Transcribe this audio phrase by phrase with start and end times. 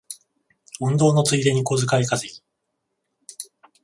[0.79, 2.41] 運動のついでに小遣い稼ぎ